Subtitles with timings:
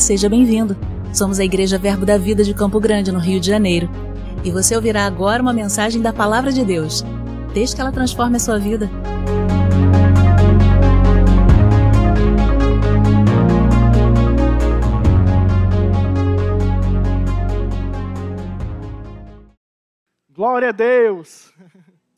[0.00, 0.76] Seja bem-vindo.
[1.12, 3.88] Somos a Igreja Verbo da Vida de Campo Grande, no Rio de Janeiro.
[4.44, 7.04] E você ouvirá agora uma mensagem da Palavra de Deus.
[7.54, 8.90] Desde que ela transforme a sua vida.
[20.30, 21.52] Glória a Deus!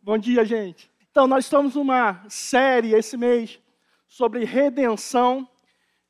[0.02, 0.90] Bom dia, gente.
[1.10, 3.58] Então, nós estamos numa série esse mês
[4.08, 5.46] sobre redenção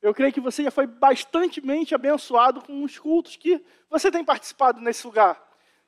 [0.03, 4.81] eu creio que você já foi bastantemente abençoado com os cultos que você tem participado
[4.81, 5.43] nesse lugar,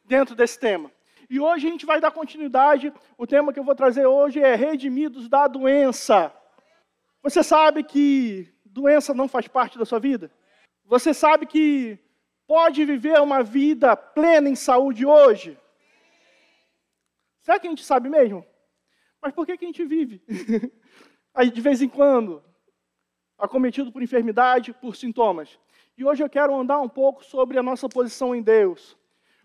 [0.04, 0.90] dentro desse tema.
[1.30, 2.92] E hoje a gente vai dar continuidade.
[3.16, 6.32] O tema que eu vou trazer hoje é Redimidos da Doença.
[7.22, 10.30] Você sabe que doença não faz parte da sua vida?
[10.84, 11.98] Você sabe que
[12.46, 15.58] pode viver uma vida plena em saúde hoje?
[17.42, 18.44] Será que a gente sabe mesmo?
[19.20, 20.22] Mas por que, que a gente vive?
[21.34, 22.42] Aí de vez em quando,
[23.38, 25.58] acometido por enfermidade, por sintomas.
[25.96, 28.96] E hoje eu quero andar um pouco sobre a nossa posição em Deus.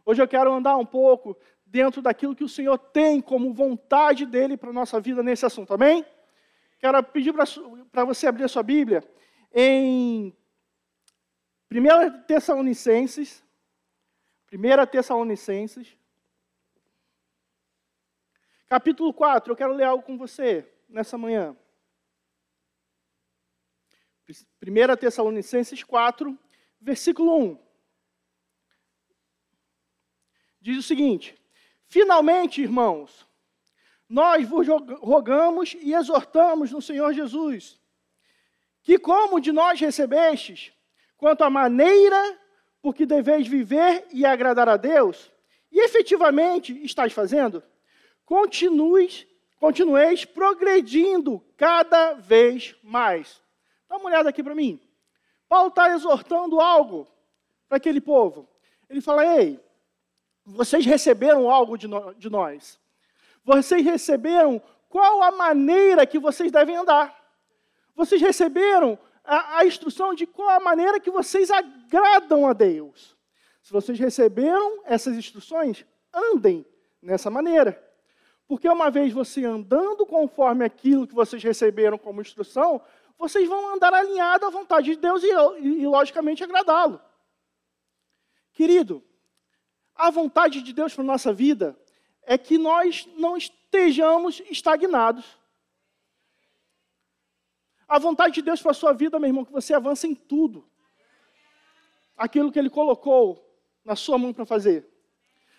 [0.06, 4.58] Hoje eu quero andar um pouco dentro daquilo que o Senhor tem como vontade dele
[4.58, 6.06] para a nossa vida nesse assunto, amém?
[6.80, 7.34] Quero pedir
[7.92, 9.04] para você abrir a sua Bíblia
[9.54, 10.36] em
[11.72, 13.44] 1 Tessalonicenses,
[14.52, 15.98] 1 Tessalonicenses,
[18.68, 21.56] capítulo 4, eu quero ler algo com você nessa manhã.
[24.28, 26.38] 1 Tessalonicenses 4,
[26.80, 27.60] versículo 1.
[30.62, 31.36] Diz o seguinte:
[31.88, 33.28] Finalmente, irmãos,
[34.08, 34.66] nós vos
[35.02, 37.82] rogamos e exortamos no Senhor Jesus,
[38.82, 40.72] que como de nós recebestes,
[41.18, 42.40] quanto à maneira
[42.82, 45.32] por que deveis viver e agradar a Deus,
[45.70, 47.62] e efetivamente estáis fazendo,
[48.26, 49.28] continueis,
[49.60, 53.43] continueis progredindo cada vez mais
[53.94, 54.82] Dá uma olhada aqui para mim.
[55.48, 57.08] Paulo está exortando algo
[57.70, 58.50] para aquele povo.
[58.90, 59.64] Ele fala: Ei,
[60.44, 62.80] vocês receberam algo de, no, de nós.
[63.46, 64.60] Vocês receberam
[64.90, 67.16] qual a maneira que vocês devem andar.
[67.96, 73.16] Vocês receberam a, a instrução de qual a maneira que vocês agradam a Deus.
[73.62, 76.66] Se vocês receberam essas instruções, andem
[77.00, 77.80] nessa maneira.
[78.48, 82.82] Porque uma vez você andando conforme aquilo que vocês receberam como instrução,
[83.18, 85.28] vocês vão andar alinhados à vontade de Deus e,
[85.62, 87.02] e, e logicamente, agradá-lo.
[88.54, 89.04] Querido,
[89.96, 91.78] a vontade de Deus para a nossa vida
[92.24, 95.38] é que nós não estejamos estagnados.
[97.88, 100.16] A vontade de Deus para a sua vida, meu irmão, é que você avance em
[100.16, 100.68] tudo.
[102.18, 103.44] Aquilo que Ele colocou
[103.84, 104.88] na sua mão para fazer.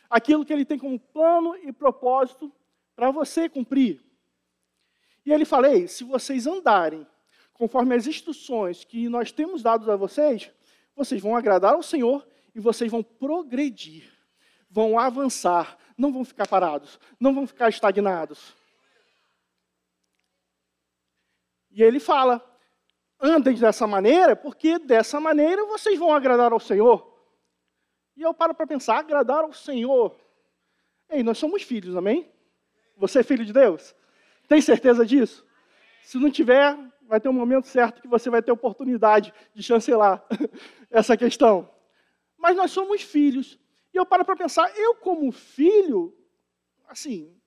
[0.09, 2.53] Aquilo que Ele tem como plano e propósito
[2.97, 4.03] para você cumprir.
[5.25, 7.07] E Ele falei, se vocês andarem
[7.55, 10.51] conforme as instruções que nós temos dado a vocês,
[10.95, 14.13] vocês vão agradar ao Senhor e vocês vão progredir,
[14.69, 18.55] vão avançar, não vão ficar parados, não vão ficar estagnados.
[21.71, 22.45] E ele fala:
[23.21, 27.13] andem dessa maneira, porque dessa maneira vocês vão agradar ao Senhor.
[28.17, 30.17] E eu paro para pensar: agradar ao Senhor.
[31.09, 32.31] Ei, nós somos filhos, amém?
[32.97, 33.95] Você é filho de Deus?
[34.49, 35.45] Tem certeza disso?
[36.05, 36.77] Se não tiver,
[37.07, 40.25] vai ter um momento certo que você vai ter oportunidade de chancelar
[40.91, 41.71] essa questão.
[42.37, 43.59] Mas nós somos filhos.
[43.93, 46.17] E eu paro para pensar, eu como filho,
[46.89, 47.41] assim,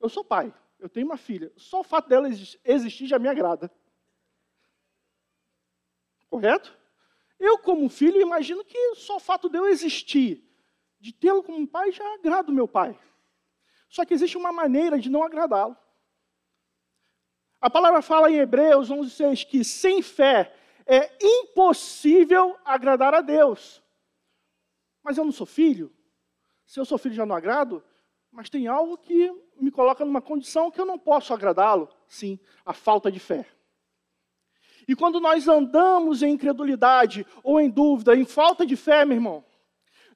[0.00, 1.52] eu sou pai, eu tenho uma filha.
[1.56, 3.70] Só o fato dela existir já me agrada.
[6.28, 6.76] Correto?
[7.38, 10.42] Eu como filho, imagino que só o fato de eu existir,
[10.98, 12.98] de tê-lo como pai, já agrada o meu pai.
[13.88, 15.76] Só que existe uma maneira de não agradá-lo.
[17.60, 20.54] A palavra fala em Hebreus 11:6 que sem fé
[20.86, 23.82] é impossível agradar a Deus.
[25.02, 25.92] Mas eu não sou filho.
[26.64, 27.82] Se eu sou filho já não agrado,
[28.30, 31.88] mas tem algo que me coloca numa condição que eu não posso agradá-lo.
[32.06, 33.46] Sim, a falta de fé.
[34.86, 39.44] E quando nós andamos em incredulidade ou em dúvida, em falta de fé, meu irmão,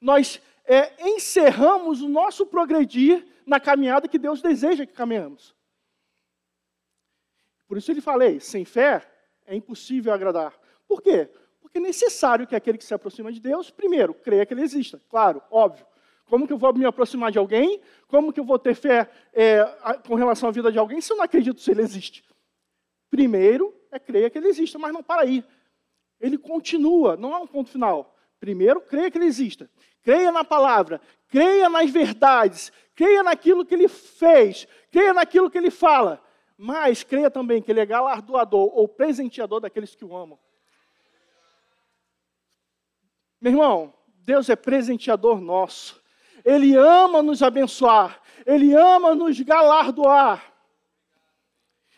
[0.01, 5.55] nós é, encerramos o nosso progredir na caminhada que Deus deseja que caminhamos.
[7.71, 9.09] Por isso ele falei, sem fé
[9.47, 10.53] é impossível agradar.
[10.89, 11.29] Por quê?
[11.61, 15.01] Porque é necessário que aquele que se aproxima de Deus, primeiro, creia que ele exista.
[15.09, 15.87] Claro, óbvio.
[16.29, 17.81] Como que eu vou me aproximar de alguém?
[18.09, 19.63] Como que eu vou ter fé é,
[20.05, 22.25] com relação à vida de alguém se eu não acredito se ele existe?
[23.09, 25.45] Primeiro é creia que ele exista, mas não para aí.
[26.21, 28.17] Ele continua, não é um ponto final.
[28.41, 29.71] Primeiro, creia que ele exista.
[30.03, 35.71] Creia na palavra, creia nas verdades, creia naquilo que ele fez, creia naquilo que ele
[35.71, 36.21] fala
[36.63, 40.39] mas creia também que ele é galardoador ou presenteador daqueles que o amam.
[43.41, 43.95] Meu irmão,
[44.27, 45.99] Deus é presenteador nosso.
[46.45, 48.21] Ele ama nos abençoar.
[48.45, 50.53] Ele ama nos galardoar.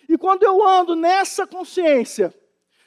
[0.08, 2.32] E quando eu ando nessa consciência,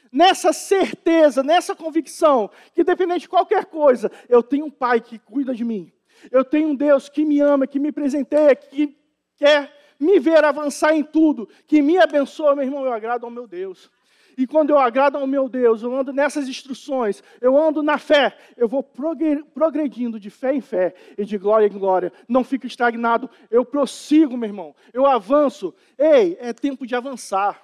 [0.10, 5.54] nessa certeza, nessa convicção, que independente de qualquer coisa, eu tenho um Pai que cuida
[5.54, 5.92] de mim.
[6.32, 8.98] Eu tenho um Deus que me ama, que me presenteia, que
[9.36, 13.48] quer me ver avançar em tudo, que me abençoa, meu irmão, eu agrado ao meu
[13.48, 13.90] Deus.
[14.38, 18.38] E quando eu agrado ao meu Deus, eu ando nessas instruções, eu ando na fé,
[18.58, 22.12] eu vou progredindo de fé em fé e de glória em glória.
[22.28, 25.74] Não fico estagnado, eu prossigo, meu irmão, eu avanço.
[25.98, 27.62] Ei, é tempo de avançar.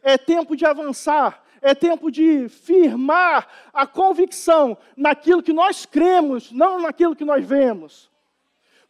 [0.00, 1.42] É tempo de avançar.
[1.60, 8.11] É tempo de firmar a convicção naquilo que nós cremos, não naquilo que nós vemos.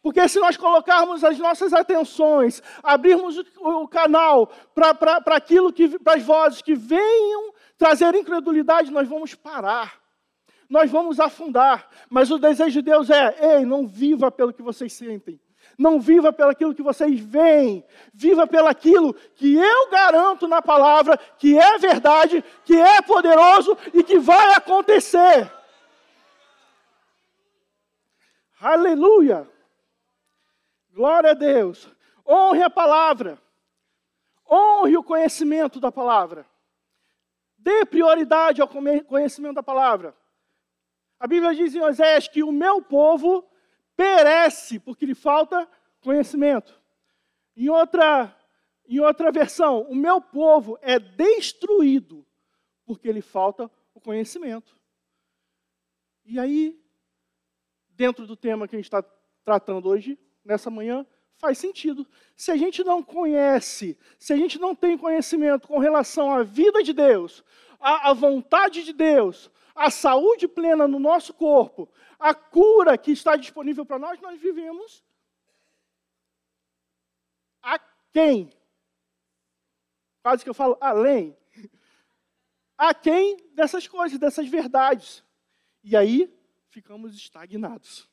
[0.03, 6.23] Porque se nós colocarmos as nossas atenções, abrirmos o, canal para aquilo que, para as
[6.23, 9.97] vozes que venham trazer incredulidade, nós vamos parar.
[10.69, 11.87] Nós vamos afundar.
[12.09, 15.39] Mas o desejo de Deus é: ei, não viva pelo que vocês sentem.
[15.77, 17.85] Não viva pelo aquilo que vocês veem.
[18.13, 24.03] Viva pelo aquilo que eu garanto na palavra, que é verdade, que é poderoso e
[24.03, 25.49] que vai acontecer.
[28.59, 29.52] Aleluia!
[30.93, 31.89] Glória a Deus.
[32.25, 33.41] Honre a palavra.
[34.49, 36.45] Honre o conhecimento da palavra.
[37.57, 40.15] Dê prioridade ao conhecimento da palavra.
[41.19, 43.43] A Bíblia diz em Oséias que o meu povo
[43.95, 45.67] perece porque lhe falta
[45.99, 46.79] conhecimento.
[47.55, 48.35] Em outra,
[48.85, 52.25] em outra versão, o meu povo é destruído
[52.85, 54.77] porque lhe falta o conhecimento.
[56.25, 56.79] E aí,
[57.89, 59.01] dentro do tema que a gente está
[59.43, 61.05] tratando hoje, nessa manhã,
[61.43, 62.07] faz sentido.
[62.35, 66.81] Se a gente não conhece, se a gente não tem conhecimento com relação à vida
[66.81, 67.43] de Deus,
[67.79, 73.35] à, à vontade de Deus, à saúde plena no nosso corpo, a cura que está
[73.35, 75.03] disponível para nós, nós vivemos
[77.61, 77.79] a
[78.13, 78.49] quem?
[80.21, 81.37] Quase que eu falo além.
[82.77, 85.23] A quem dessas coisas, dessas verdades.
[85.83, 86.33] E aí
[86.69, 88.12] ficamos estagnados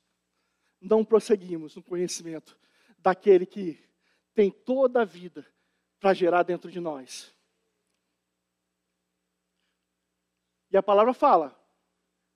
[0.80, 2.58] não prosseguimos no conhecimento
[2.98, 3.78] daquele que
[4.34, 5.46] tem toda a vida
[5.98, 7.34] para gerar dentro de nós.
[10.70, 11.58] E a palavra fala: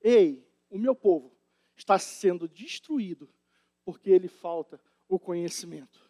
[0.01, 1.35] Ei, o meu povo
[1.77, 3.33] está sendo destruído
[3.85, 6.01] porque ele falta o conhecimento,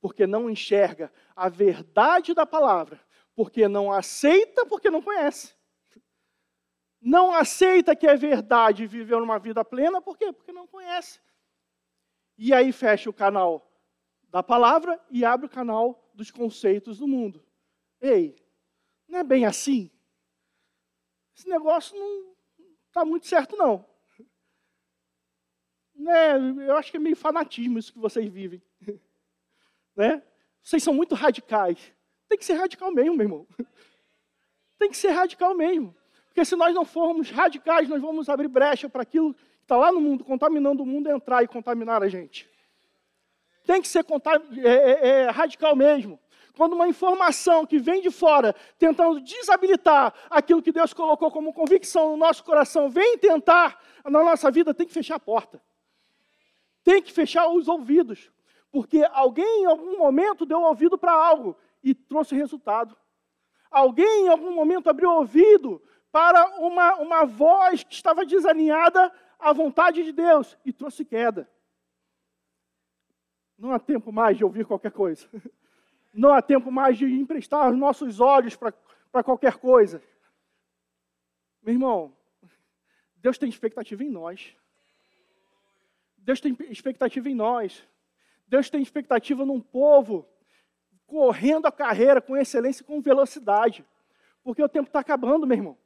[0.00, 3.00] porque não enxerga a verdade da palavra,
[3.34, 5.54] porque não aceita, porque não conhece.
[7.00, 10.32] Não aceita que é verdade viveu uma vida plena, por quê?
[10.32, 11.18] Porque não conhece.
[12.42, 13.70] E aí fecha o canal
[14.30, 17.44] da palavra e abre o canal dos conceitos do mundo.
[18.00, 18.34] Ei,
[19.06, 19.90] não é bem assim?
[21.36, 22.34] Esse negócio não
[22.86, 23.84] está muito certo, não.
[25.94, 26.32] Né?
[26.66, 28.62] Eu acho que é meio fanatismo isso que vocês vivem.
[29.96, 30.22] Né?
[30.62, 31.92] Vocês são muito radicais.
[32.26, 33.46] Tem que ser radical mesmo, meu irmão.
[34.78, 35.94] Tem que ser radical mesmo.
[36.26, 39.36] Porque se nós não formos radicais, nós vamos abrir brecha para aquilo
[39.70, 42.50] está lá no mundo, contaminando o mundo, entrar e contaminar a gente.
[43.64, 44.04] Tem que ser
[44.64, 46.18] é, é, é, radical mesmo.
[46.56, 52.10] Quando uma informação que vem de fora, tentando desabilitar aquilo que Deus colocou como convicção
[52.10, 55.62] no nosso coração, vem tentar na nossa vida, tem que fechar a porta.
[56.82, 58.28] Tem que fechar os ouvidos.
[58.72, 62.96] Porque alguém em algum momento deu ouvido para algo e trouxe resultado.
[63.70, 70.02] Alguém em algum momento abriu ouvido para uma, uma voz que estava desalinhada a vontade
[70.02, 71.50] de Deus e trouxe queda.
[73.58, 75.28] Não há tempo mais de ouvir qualquer coisa.
[76.12, 80.02] Não há tempo mais de emprestar os nossos olhos para qualquer coisa.
[81.62, 82.16] Meu irmão,
[83.16, 84.56] Deus tem expectativa em nós.
[86.16, 87.86] Deus tem expectativa em nós.
[88.48, 90.28] Deus tem expectativa num povo
[91.06, 93.84] correndo a carreira com excelência e com velocidade.
[94.42, 95.78] Porque o tempo está acabando, meu irmão.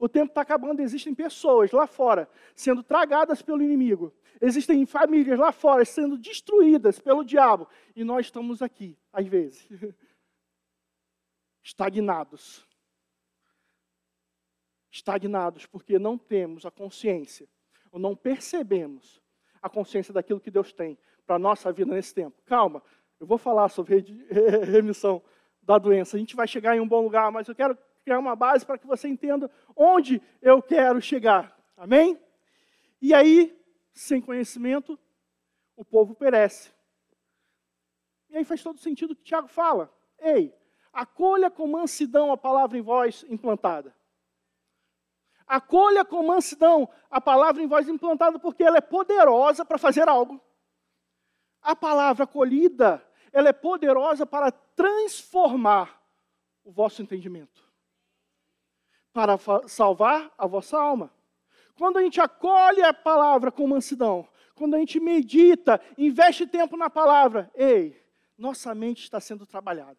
[0.00, 2.26] O tempo está acabando, existem pessoas lá fora
[2.56, 4.14] sendo tragadas pelo inimigo.
[4.40, 7.68] Existem famílias lá fora sendo destruídas pelo diabo.
[7.94, 9.68] E nós estamos aqui, às vezes,
[11.62, 12.66] estagnados.
[14.90, 17.46] Estagnados porque não temos a consciência,
[17.92, 19.20] ou não percebemos
[19.60, 22.40] a consciência daquilo que Deus tem para a nossa vida nesse tempo.
[22.46, 22.82] Calma,
[23.20, 24.02] eu vou falar sobre
[24.64, 25.22] remissão
[25.60, 26.16] da doença.
[26.16, 28.78] A gente vai chegar em um bom lugar, mas eu quero criar uma base para
[28.78, 31.56] que você entenda onde eu quero chegar.
[31.76, 32.20] Amém?
[33.00, 33.58] E aí,
[33.92, 34.98] sem conhecimento,
[35.76, 36.70] o povo perece.
[38.28, 39.92] E aí faz todo sentido o que Tiago fala.
[40.18, 40.54] Ei,
[40.92, 43.94] acolha com mansidão a palavra em voz implantada.
[45.46, 50.40] Acolha com mansidão a palavra em voz implantada, porque ela é poderosa para fazer algo.
[51.60, 56.00] A palavra acolhida, ela é poderosa para transformar
[56.64, 57.69] o vosso entendimento,
[59.12, 61.12] para salvar a vossa alma.
[61.76, 66.90] Quando a gente acolhe a palavra com mansidão, quando a gente medita, investe tempo na
[66.90, 68.00] palavra, ei,
[68.36, 69.98] nossa mente está sendo trabalhada.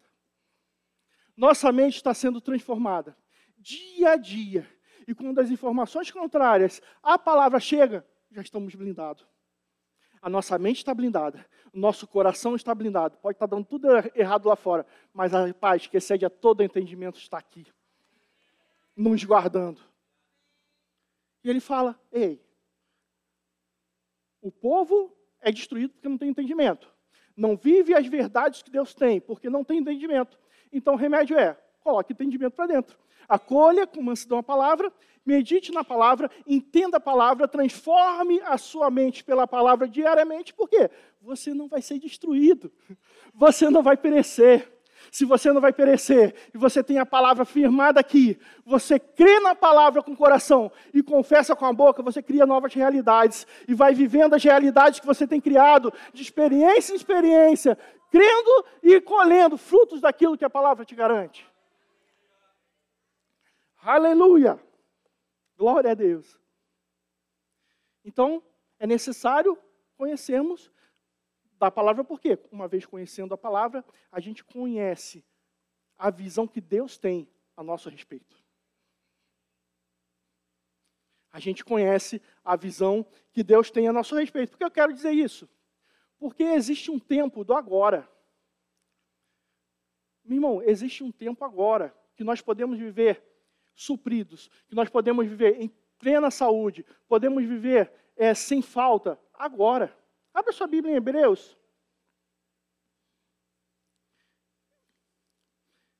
[1.36, 3.16] Nossa mente está sendo transformada
[3.62, 4.68] dia a dia.
[5.06, 9.26] E quando as informações contrárias à palavra chega, já estamos blindados.
[10.20, 13.16] A nossa mente está blindada, o nosso coração está blindado.
[13.18, 17.18] Pode estar dando tudo errado lá fora, mas a paz que excede a todo entendimento
[17.18, 17.66] está aqui,
[18.96, 19.80] nos guardando.
[21.44, 22.40] E ele fala: Ei,
[24.40, 26.92] o povo é destruído porque não tem entendimento.
[27.36, 30.38] Não vive as verdades que Deus tem, porque não tem entendimento.
[30.72, 32.98] Então o remédio é: coloque entendimento para dentro.
[33.28, 34.92] Acolha com mansidão a palavra,
[35.24, 41.54] medite na palavra, entenda a palavra, transforme a sua mente pela palavra diariamente, porque você
[41.54, 42.72] não vai ser destruído,
[43.32, 44.71] você não vai perecer.
[45.10, 49.54] Se você não vai perecer e você tem a palavra firmada aqui, você crê na
[49.54, 53.94] palavra com o coração e confessa com a boca, você cria novas realidades e vai
[53.94, 57.76] vivendo as realidades que você tem criado, de experiência em experiência,
[58.10, 61.46] crendo e colhendo frutos daquilo que a palavra te garante.
[63.82, 64.60] Aleluia!
[65.56, 66.38] Glória a Deus.
[68.04, 68.42] Então,
[68.78, 69.58] é necessário
[69.96, 70.70] conhecermos
[71.62, 72.36] da palavra, por quê?
[72.50, 75.24] Uma vez conhecendo a palavra, a gente conhece
[75.96, 78.42] a visão que Deus tem a nosso respeito.
[81.30, 84.50] A gente conhece a visão que Deus tem a nosso respeito.
[84.50, 85.48] Por que eu quero dizer isso?
[86.18, 88.08] Porque existe um tempo do agora.
[90.24, 93.22] Meu irmão, existe um tempo agora que nós podemos viver
[93.72, 99.96] supridos, que nós podemos viver em plena saúde, podemos viver é, sem falta, agora.
[100.34, 101.56] Abra sua Bíblia em Hebreus.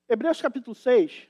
[0.09, 1.29] Hebreus capítulo 6.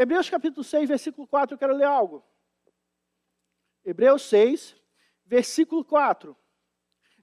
[0.00, 2.24] Hebreus capítulo 6, versículo 4, eu quero ler algo.
[3.84, 4.74] Hebreus 6,
[5.26, 6.34] versículo 4.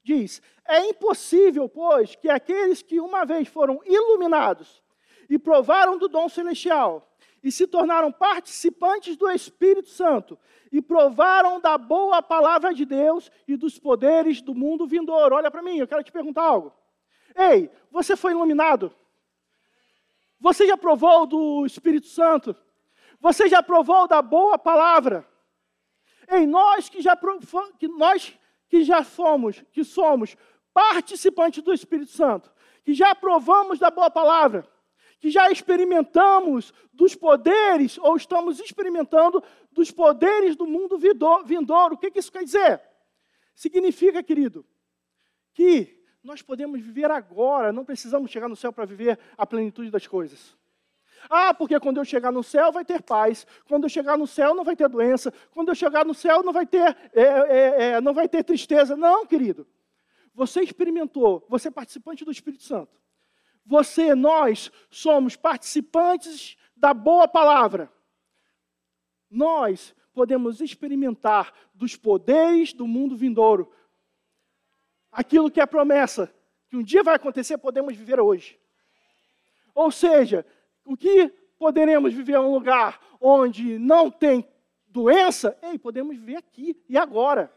[0.07, 4.81] Diz: É impossível, pois, que aqueles que uma vez foram iluminados
[5.29, 7.05] e provaram do dom celestial
[7.43, 10.39] e se tornaram participantes do Espírito Santo
[10.71, 15.35] e provaram da boa palavra de Deus e dos poderes do mundo vindouro.
[15.35, 16.73] Olha para mim, eu quero te perguntar algo.
[17.35, 18.95] Ei, você foi iluminado?
[20.39, 22.55] Você já provou do Espírito Santo?
[23.19, 25.27] Você já provou da boa palavra?
[26.31, 27.19] Em nós que já,
[27.77, 28.37] que nós
[28.69, 30.35] que já fomos, que somos
[30.73, 32.51] participantes do Espírito Santo,
[32.83, 34.67] que já provamos da boa palavra,
[35.19, 40.97] que já experimentamos dos poderes, ou estamos experimentando dos poderes do mundo
[41.45, 41.95] vindouro.
[41.95, 42.81] O que isso quer dizer?
[43.55, 44.65] Significa, querido,
[45.53, 50.05] que nós podemos viver agora, não precisamos chegar no céu para viver a plenitude das
[50.05, 50.56] coisas.
[51.29, 53.45] Ah, porque quando eu chegar no céu vai ter paz.
[53.67, 55.33] Quando eu chegar no céu não vai ter doença.
[55.51, 58.95] Quando eu chegar no céu não vai ter, é, é, é, não vai ter tristeza.
[58.95, 59.67] Não, querido.
[60.33, 63.01] Você experimentou, você é participante do Espírito Santo.
[63.65, 67.91] Você, nós, somos participantes da boa palavra.
[69.29, 73.71] Nós podemos experimentar dos poderes do mundo vindouro.
[75.11, 76.33] Aquilo que é promessa,
[76.69, 78.59] que um dia vai acontecer, podemos viver hoje.
[79.75, 80.45] Ou seja,
[80.87, 81.27] o que
[81.59, 84.47] poderemos viver um lugar onde não tem
[84.87, 85.57] doença?
[85.61, 87.53] Ei, podemos viver aqui e agora.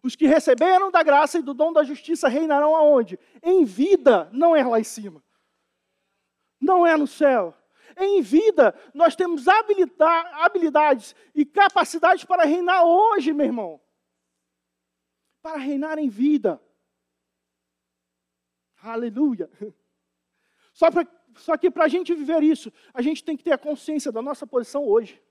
[0.00, 3.18] Os que receberam da graça e do dom da justiça reinarão aonde?
[3.42, 5.22] Em vida, não é lá em cima.
[6.60, 7.52] Não é no céu.
[7.96, 13.80] Em vida, nós temos habilidades e capacidades para reinar hoje, meu irmão.
[15.42, 16.60] Para reinar em vida.
[18.80, 19.50] Aleluia.
[20.72, 23.58] Só para só que para a gente viver isso, a gente tem que ter a
[23.58, 25.22] consciência da nossa posição hoje.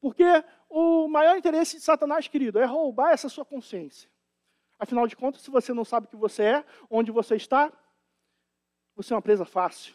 [0.00, 0.24] Porque
[0.68, 4.10] o maior interesse de Satanás, querido, é roubar essa sua consciência.
[4.78, 7.72] Afinal de contas, se você não sabe o que você é, onde você está,
[8.94, 9.94] você é uma presa fácil.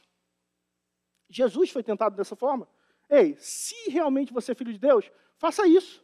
[1.29, 2.67] Jesus foi tentado dessa forma.
[3.09, 6.03] Ei, se realmente você é filho de Deus, faça isso.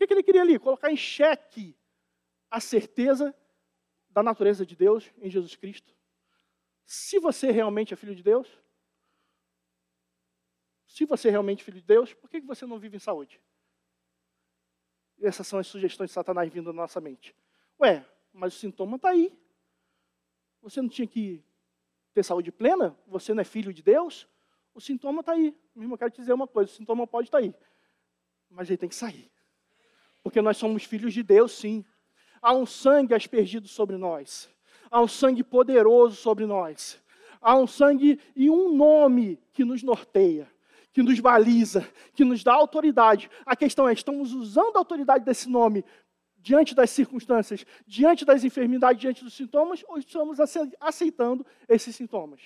[0.00, 0.58] O que ele queria ali?
[0.58, 1.76] Colocar em xeque
[2.50, 3.34] a certeza
[4.08, 5.95] da natureza de Deus em Jesus Cristo
[6.86, 8.48] se você realmente é filho de Deus?
[10.96, 13.38] se você é realmente filho de Deus, por que você não vive em saúde?
[15.20, 17.36] Essas são as sugestões de Satanás vindo na nossa mente.
[17.78, 18.02] Ué,
[18.32, 19.30] mas o sintoma está aí.
[20.62, 21.44] Você não tinha que
[22.14, 22.98] ter saúde plena?
[23.06, 24.26] Você não é filho de Deus?
[24.72, 25.54] O sintoma está aí.
[25.74, 27.54] Mesmo eu quero te dizer uma coisa: o sintoma pode estar tá aí.
[28.48, 29.30] Mas ele tem que sair.
[30.22, 31.84] Porque nós somos filhos de Deus, sim.
[32.40, 34.48] Há um sangue aspergido sobre nós.
[34.90, 37.00] Há um sangue poderoso sobre nós.
[37.40, 40.48] Há um sangue e um nome que nos norteia
[40.96, 43.30] que nos baliza, que nos dá autoridade.
[43.44, 45.84] A questão é: estamos usando a autoridade desse nome
[46.38, 50.38] diante das circunstâncias, diante das enfermidades, diante dos sintomas, ou estamos
[50.80, 52.40] aceitando esses sintomas?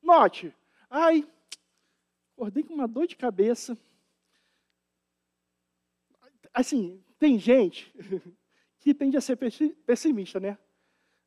[0.00, 0.54] Note,
[0.88, 1.28] ai,
[2.32, 3.76] acordei com uma dor de cabeça.
[6.52, 7.92] Assim, tem gente
[8.80, 9.36] que tende a ser
[9.84, 10.56] pessimista, né?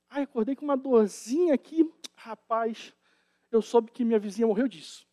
[0.09, 2.93] Ai, acordei com uma dorzinha aqui, rapaz,
[3.51, 5.07] eu soube que minha vizinha morreu disso.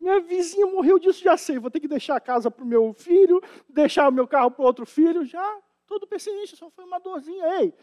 [0.00, 1.58] Minha vizinha morreu disso, já sei.
[1.58, 4.64] Vou ter que deixar a casa para o meu filho, deixar o meu carro para
[4.64, 5.24] outro filho.
[5.24, 7.60] Já, todo pessimista, só foi uma dorzinha.
[7.60, 7.74] Ei,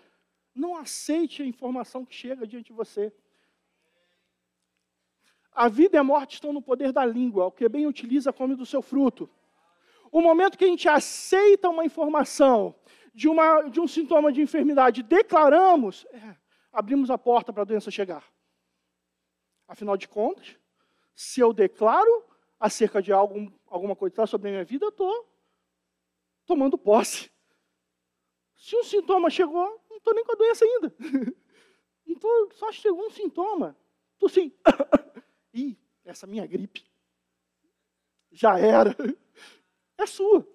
[0.56, 3.14] não aceite a informação que chega diante de você.
[5.52, 7.46] A vida e a morte estão no poder da língua.
[7.46, 9.30] O que bem utiliza, come do seu fruto.
[10.12, 12.74] O momento que a gente aceita uma informação
[13.18, 16.36] de, uma, de um sintoma de enfermidade, declaramos, é,
[16.72, 18.24] abrimos a porta para a doença chegar.
[19.68, 20.56] Afinal de contas,
[21.16, 22.24] se eu declaro
[22.60, 25.28] acerca de algo, alguma coisa sobre a minha vida, eu estou
[26.46, 27.32] tomando posse.
[28.56, 30.94] Se um sintoma chegou, não estou nem com a doença ainda.
[32.22, 33.76] Tô, só chegou um sintoma.
[34.14, 34.52] Estou assim,
[35.54, 36.86] ih, essa minha gripe.
[38.32, 38.96] Já era.
[40.00, 40.48] É sua.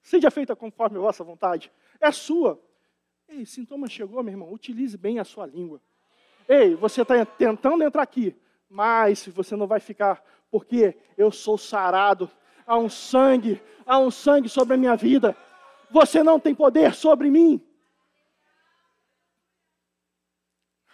[0.00, 1.70] Seja feita conforme a vossa vontade.
[2.00, 2.60] É sua.
[3.28, 4.52] Ei, sintoma chegou, meu irmão.
[4.52, 5.80] Utilize bem a sua língua.
[6.48, 8.34] Ei, você está tentando entrar aqui
[8.70, 12.30] mas você não vai ficar, porque eu sou sarado.
[12.64, 15.36] Há um sangue, há um sangue sobre a minha vida.
[15.90, 17.60] Você não tem poder sobre mim.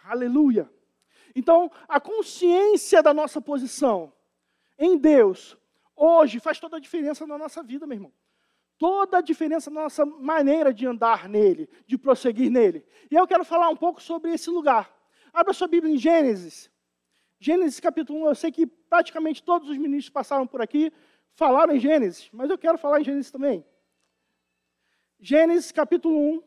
[0.02, 0.70] Aleluia.
[1.34, 4.10] Então, a consciência da nossa posição
[4.78, 5.54] em Deus,
[5.94, 8.12] hoje, faz toda a diferença na nossa vida, meu irmão.
[8.78, 12.84] Toda a diferença na nossa maneira de andar nele, de prosseguir nele.
[13.10, 14.94] E eu quero falar um pouco sobre esse lugar.
[15.32, 16.70] Abra sua Bíblia em Gênesis,
[17.38, 20.92] Gênesis capítulo 1, eu sei que praticamente todos os ministros passaram por aqui,
[21.34, 23.64] falaram em Gênesis, mas eu quero falar em Gênesis também.
[25.20, 26.42] Gênesis capítulo 1.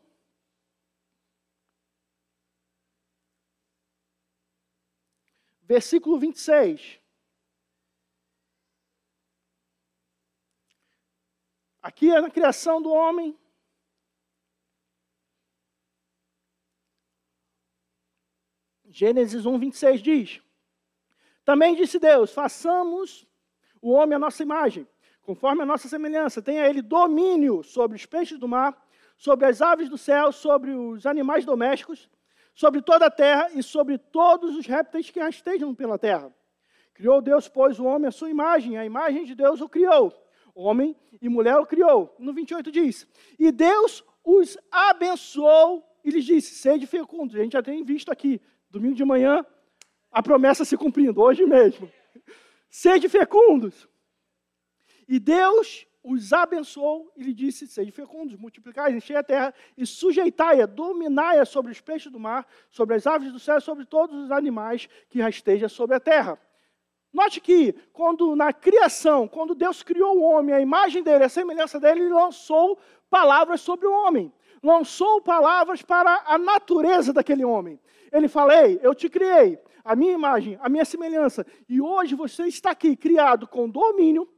[5.62, 6.99] Versículo 26.
[11.82, 13.38] Aqui é na criação do homem.
[18.86, 20.42] Gênesis 1, 26 diz:
[21.50, 23.26] também disse Deus: façamos
[23.82, 24.86] o homem à nossa imagem,
[25.20, 26.40] conforme a nossa semelhança.
[26.40, 28.80] Tenha ele domínio sobre os peixes do mar,
[29.16, 32.08] sobre as aves do céu, sobre os animais domésticos,
[32.54, 36.32] sobre toda a terra e sobre todos os répteis que estejam pela terra.
[36.94, 40.12] Criou Deus, pois, o homem à sua imagem, a imagem de Deus o criou.
[40.54, 42.14] Homem e mulher o criou.
[42.18, 43.06] No 28 diz:
[43.38, 47.36] E Deus os abençoou e lhes disse: Sede fecundos.
[47.36, 49.44] A gente já tem visto aqui, domingo de manhã,
[50.10, 51.90] a promessa se cumprindo, hoje mesmo.
[52.68, 53.88] Sede fecundos.
[55.08, 60.66] E Deus os abençoou e lhe disse: Sede fecundos, multiplicai, enchei a terra e sujeitai-a,
[60.66, 64.88] dominai-a sobre os peixes do mar, sobre as aves do céu, sobre todos os animais
[65.08, 66.38] que rastejam sobre a terra.
[67.12, 71.80] Note que, quando na criação, quando Deus criou o homem, a imagem dele, a semelhança
[71.80, 74.32] dele, ele lançou palavras sobre o homem.
[74.62, 77.80] Lançou palavras para a natureza daquele homem.
[78.12, 81.44] Ele falou: Ei, eu te criei, a minha imagem, a minha semelhança.
[81.68, 84.28] E hoje você está aqui criado com domínio,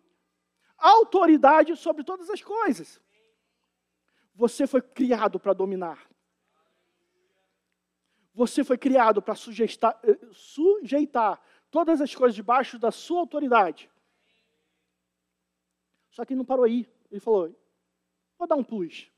[0.78, 3.00] autoridade sobre todas as coisas.
[4.34, 6.08] Você foi criado para dominar.
[8.34, 11.38] Você foi criado para sujeitar, eh, sujeitar
[11.72, 13.90] todas as coisas debaixo da sua autoridade.
[16.10, 16.86] Só que ele não parou aí.
[17.10, 17.52] Ele falou:
[18.38, 19.10] vou dar um plus.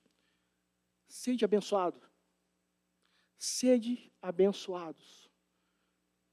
[1.06, 2.00] Sede abençoado.
[3.36, 5.28] Sede abençoados.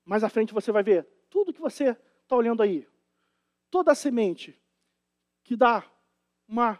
[0.05, 2.87] Mais à frente você vai ver tudo que você está olhando aí.
[3.69, 4.57] Toda a semente
[5.43, 5.83] que dá
[6.47, 6.79] uma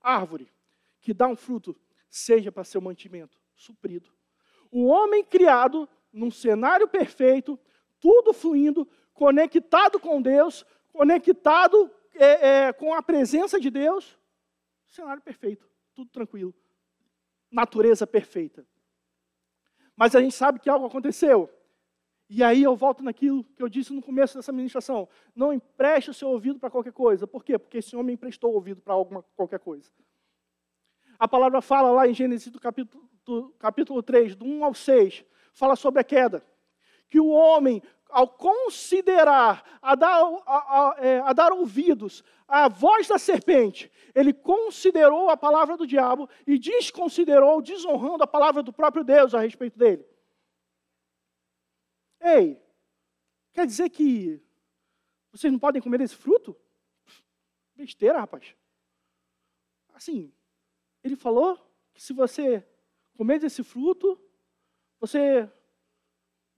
[0.00, 0.52] árvore,
[1.00, 1.74] que dá um fruto,
[2.10, 4.12] seja para seu mantimento suprido.
[4.70, 7.58] O homem criado num cenário perfeito,
[8.02, 14.18] tudo fluindo, conectado com Deus, conectado é, é, com a presença de Deus,
[14.88, 16.52] cenário perfeito, tudo tranquilo,
[17.48, 18.66] natureza perfeita.
[19.96, 21.48] Mas a gente sabe que algo aconteceu.
[22.28, 25.08] E aí eu volto naquilo que eu disse no começo dessa ministração.
[25.36, 27.26] Não empreste o seu ouvido para qualquer coisa.
[27.26, 27.58] Por quê?
[27.58, 29.92] Porque esse homem emprestou o ouvido para alguma qualquer coisa.
[31.18, 35.24] A palavra fala lá em Gênesis do capítulo, do capítulo 3, do 1 ao 6,
[35.52, 36.44] fala sobre a queda.
[37.12, 43.06] Que o homem, ao considerar, a dar, a, a, é, a dar ouvidos à voz
[43.06, 49.04] da serpente, ele considerou a palavra do diabo e desconsiderou, desonrando a palavra do próprio
[49.04, 50.06] Deus a respeito dele.
[52.18, 52.58] Ei,
[53.52, 54.42] quer dizer que
[55.30, 56.56] vocês não podem comer esse fruto?
[57.76, 58.56] Besteira, rapaz.
[59.92, 60.32] Assim,
[61.04, 61.58] ele falou
[61.92, 62.66] que se você
[63.18, 64.18] comer desse fruto,
[64.98, 65.46] você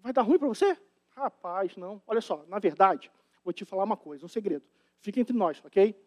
[0.04, 0.78] vai dar ruim para você?
[1.08, 2.02] Rapaz, não.
[2.06, 3.10] Olha só, na verdade,
[3.42, 4.62] vou te falar uma coisa, um segredo.
[5.00, 5.98] Fica entre nós, ok?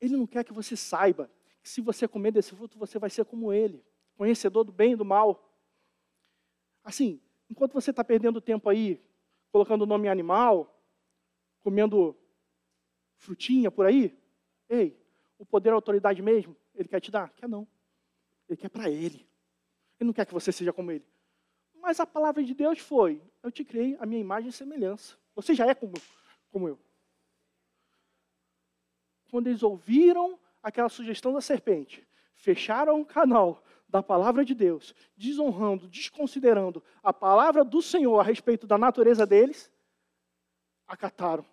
[0.00, 1.30] Ele não quer que você saiba
[1.62, 3.84] que se você comer desse fruto, você vai ser como ele,
[4.16, 5.48] conhecedor do bem e do mal.
[6.82, 9.00] Assim, enquanto você está perdendo tempo aí,
[9.52, 10.76] colocando o nome animal,
[11.60, 12.16] comendo
[13.18, 14.18] frutinha por aí,
[14.68, 14.98] ei,
[15.38, 17.30] o poder, a autoridade mesmo, ele quer te dar?
[17.34, 17.68] Quer não.
[18.48, 19.28] Ele quer para ele.
[20.00, 21.04] Ele não quer que você seja como ele.
[21.80, 25.16] Mas a palavra de Deus foi: Eu te criei a minha imagem e semelhança.
[25.34, 25.94] Você já é como,
[26.50, 26.78] como eu.
[29.30, 35.88] Quando eles ouviram aquela sugestão da serpente, fecharam o canal da palavra de Deus, desonrando,
[35.88, 39.70] desconsiderando a palavra do Senhor a respeito da natureza deles,
[40.86, 41.44] acataram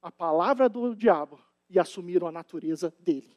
[0.00, 1.38] a palavra do diabo
[1.70, 3.36] e assumiram a natureza dele.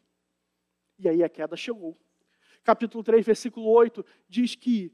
[0.97, 1.97] E aí a queda chegou.
[2.63, 4.91] Capítulo 3, versículo 8 diz que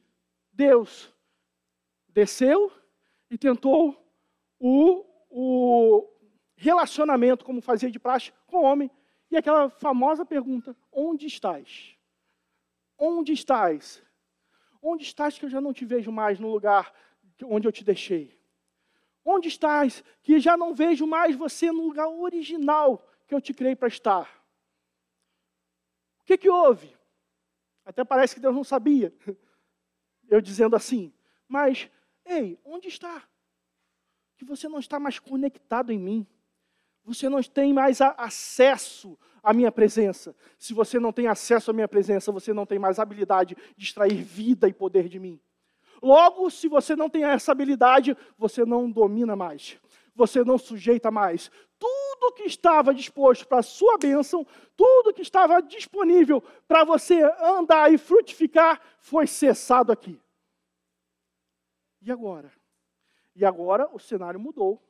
[0.51, 1.13] Deus
[2.07, 2.71] desceu
[3.29, 3.97] e tentou
[4.59, 6.09] o, o
[6.55, 8.91] relacionamento, como fazia de praxe, com o homem.
[9.29, 11.97] E aquela famosa pergunta: onde estás?
[12.97, 14.03] Onde estás?
[14.81, 16.93] Onde estás que eu já não te vejo mais no lugar
[17.43, 18.39] onde eu te deixei?
[19.23, 23.75] Onde estás que já não vejo mais você no lugar original que eu te criei
[23.75, 24.43] para estar?
[26.19, 26.95] O que, que houve?
[27.85, 29.13] Até parece que Deus não sabia
[30.31, 31.13] eu dizendo assim,
[31.47, 31.89] mas,
[32.25, 33.21] ei, onde está?
[34.37, 36.25] Que você não está mais conectado em mim.
[37.03, 40.33] Você não tem mais acesso à minha presença.
[40.57, 44.23] Se você não tem acesso à minha presença, você não tem mais habilidade de extrair
[44.23, 45.39] vida e poder de mim.
[46.01, 49.77] Logo, se você não tem essa habilidade, você não domina mais.
[50.13, 51.49] Você não sujeita mais.
[51.79, 54.45] Tudo que estava disposto para a sua bênção,
[54.75, 60.19] tudo que estava disponível para você andar e frutificar, foi cessado aqui.
[62.01, 62.51] E agora?
[63.35, 64.81] E agora o cenário mudou.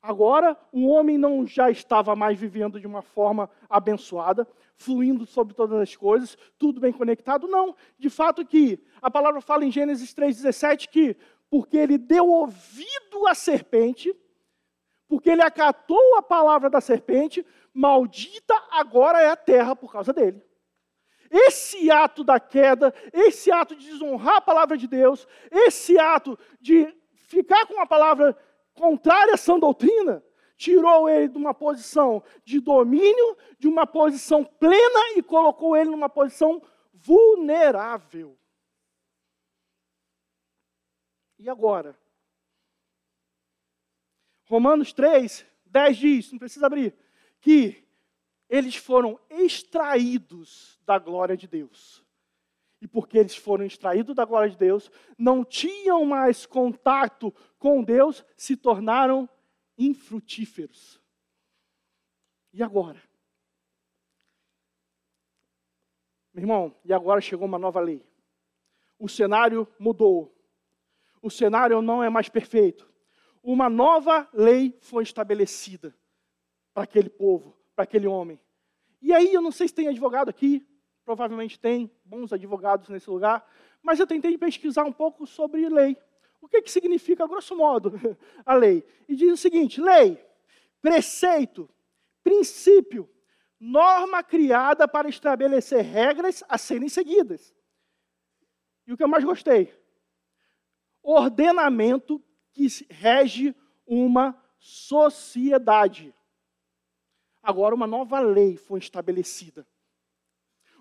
[0.00, 5.80] Agora o homem não já estava mais vivendo de uma forma abençoada, fluindo sobre todas
[5.80, 7.48] as coisas, tudo bem conectado.
[7.48, 11.16] Não, de fato que a palavra fala em Gênesis 3,17 que
[11.50, 14.14] porque ele deu ouvido à serpente,
[15.08, 20.42] porque ele acatou a palavra da serpente, maldita agora é a terra por causa dele.
[21.30, 26.94] Esse ato da queda, esse ato de desonrar a palavra de Deus, esse ato de
[27.14, 28.36] ficar com a palavra
[28.74, 30.22] contrária à sã doutrina,
[30.56, 36.08] tirou ele de uma posição de domínio, de uma posição plena e colocou ele numa
[36.08, 38.36] posição vulnerável.
[41.38, 41.98] E agora?
[44.46, 46.96] Romanos 3, 10 diz, não precisa abrir,
[47.40, 47.86] que
[48.48, 52.04] eles foram extraídos da glória de Deus.
[52.80, 58.24] E porque eles foram extraídos da glória de Deus, não tinham mais contato com Deus,
[58.36, 59.28] se tornaram
[59.76, 61.00] infrutíferos.
[62.52, 63.02] E agora?
[66.32, 68.04] Meu irmão, e agora chegou uma nova lei.
[68.98, 70.34] O cenário mudou.
[71.22, 72.88] O cenário não é mais perfeito.
[73.42, 75.94] Uma nova lei foi estabelecida
[76.72, 78.40] para aquele povo para aquele homem.
[79.00, 80.66] E aí, eu não sei se tem advogado aqui,
[81.04, 83.48] provavelmente tem bons advogados nesse lugar,
[83.80, 85.96] mas eu tentei pesquisar um pouco sobre lei.
[86.40, 87.92] O que, que significa, grosso modo,
[88.44, 88.84] a lei?
[89.08, 90.20] E diz o seguinte: lei,
[90.82, 91.70] preceito,
[92.24, 93.08] princípio,
[93.60, 97.54] norma criada para estabelecer regras a serem seguidas.
[98.88, 99.72] E o que eu mais gostei?
[101.10, 106.14] Ordenamento que rege uma sociedade.
[107.42, 109.66] Agora, uma nova lei foi estabelecida.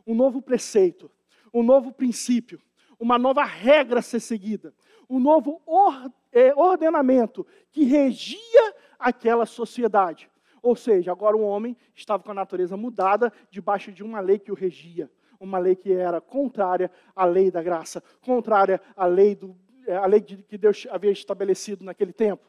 [0.05, 1.09] Um novo preceito,
[1.53, 2.61] um novo princípio,
[2.99, 4.75] uma nova regra a ser seguida,
[5.09, 5.61] um novo
[6.33, 10.29] é, ordenamento que regia aquela sociedade.
[10.61, 14.51] Ou seja, agora o homem estava com a natureza mudada debaixo de uma lei que
[14.51, 15.09] o regia.
[15.39, 19.55] Uma lei que era contrária à lei da graça, contrária à lei do,
[19.95, 22.45] a lei que Deus havia estabelecido naquele tempo.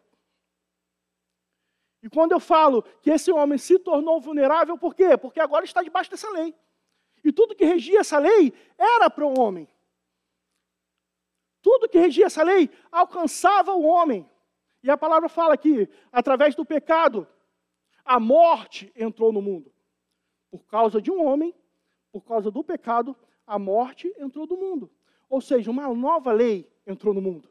[2.03, 5.17] E quando eu falo que esse homem se tornou vulnerável, por quê?
[5.17, 6.55] Porque agora está debaixo dessa lei.
[7.25, 9.69] E tudo que regia essa lei era para o homem.
[11.61, 14.29] Tudo que regia essa lei alcançava o homem.
[14.83, 17.27] E a palavra fala que, através do pecado,
[18.05, 19.73] a morte entrou no mundo.
[20.51, 21.55] Por causa de um homem,
[22.13, 24.91] por causa do pecado, a morte entrou no mundo.
[25.29, 27.49] Ou seja, uma nova lei entrou no mundo.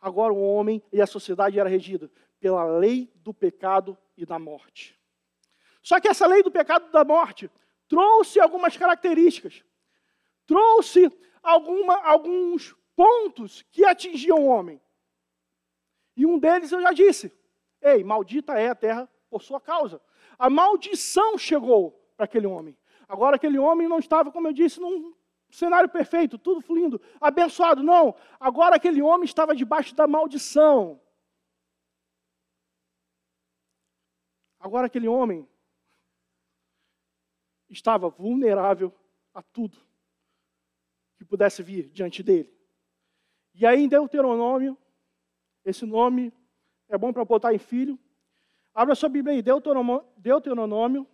[0.00, 4.98] Agora o homem e a sociedade era regida pela lei do pecado e da morte.
[5.82, 7.50] Só que essa lei do pecado e da morte
[7.88, 9.64] trouxe algumas características,
[10.44, 11.10] trouxe
[11.42, 14.80] alguma, alguns pontos que atingiam o homem.
[16.16, 17.32] E um deles eu já disse:
[17.80, 20.00] Ei, maldita é a terra por sua causa.
[20.38, 22.76] A maldição chegou para aquele homem.
[23.08, 25.14] Agora, aquele homem não estava, como eu disse, num
[25.50, 27.82] cenário perfeito, tudo fluindo, abençoado.
[27.82, 28.14] Não.
[28.38, 31.00] Agora, aquele homem estava debaixo da maldição.
[34.58, 35.48] Agora, aquele homem
[37.68, 38.92] estava vulnerável
[39.32, 39.76] a tudo
[41.16, 42.52] que pudesse vir diante dele.
[43.54, 44.76] E aí, em Deuteronômio,
[45.64, 46.32] esse nome
[46.88, 47.98] é bom para botar em filho.
[48.74, 51.06] Abra sua Bíblia aí, Deuteronômio,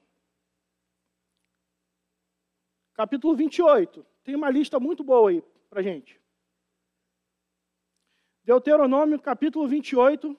[3.03, 4.07] capítulo 28.
[4.23, 6.21] Tem uma lista muito boa aí para gente.
[8.45, 10.39] Deuteronômio, capítulo 28.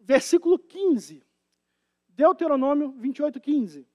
[0.00, 1.24] Versículo 15.
[2.08, 3.88] Deuteronômio 28, 15.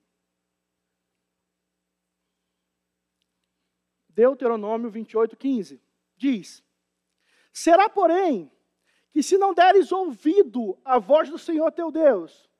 [4.07, 5.81] Deuteronômio 28, 15.
[6.15, 6.63] Diz:
[7.51, 8.49] Será, porém,
[9.11, 12.50] que se não deres ouvido à voz do Senhor teu Deus,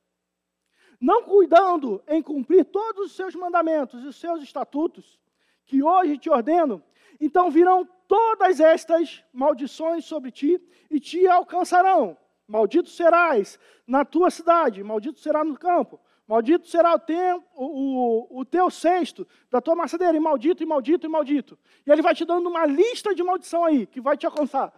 [1.01, 5.19] não cuidando em cumprir todos os seus mandamentos e os seus estatutos,
[5.65, 6.83] que hoje te ordeno,
[7.19, 10.61] então virão todas estas maldições sobre ti
[10.91, 12.15] e te alcançarão.
[12.47, 18.45] Maldito serás na tua cidade, maldito será no campo, maldito será o, tempo, o, o
[18.45, 21.57] teu cesto da tua maçadeira, e maldito, e maldito, e maldito.
[21.85, 24.71] E ele vai te dando uma lista de maldição aí, que vai te alcançar,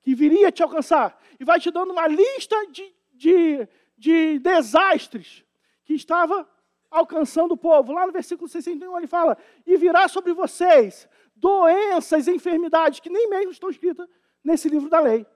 [0.00, 5.44] que viria te alcançar, e vai te dando uma lista de, de, de desastres
[5.84, 6.48] que estava
[6.92, 7.92] alcançando o povo.
[7.92, 13.28] Lá no versículo 61 ele fala: E virá sobre vocês doenças e enfermidades que nem
[13.28, 14.08] mesmo estão escritas
[14.44, 15.26] nesse livro da lei.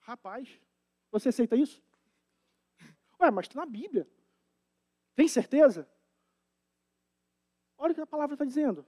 [0.00, 0.60] Rapaz,
[1.10, 1.82] você aceita isso?
[3.20, 4.06] Ué, mas está na Bíblia.
[5.14, 5.88] Tem certeza?
[7.78, 8.84] Olha o que a palavra está dizendo.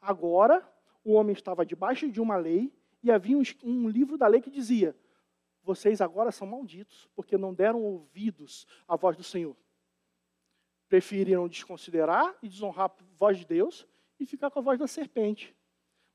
[0.00, 0.66] Agora,
[1.02, 4.50] o homem estava debaixo de uma lei e havia um, um livro da lei que
[4.50, 4.94] dizia:
[5.62, 9.56] Vocês agora são malditos, porque não deram ouvidos à voz do Senhor
[10.88, 13.86] preferiram desconsiderar e desonrar a voz de Deus
[14.18, 15.56] e ficar com a voz da serpente.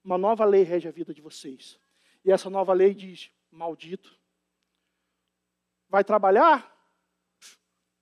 [0.04, 1.80] Uma nova lei rege a vida de vocês.
[2.24, 4.20] E essa nova lei diz: maldito.
[5.88, 6.70] Vai trabalhar?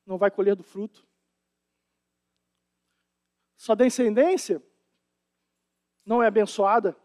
[0.06, 1.06] Não vai colher do fruto.
[3.56, 4.64] Sua descendência
[6.06, 6.96] não é abençoada.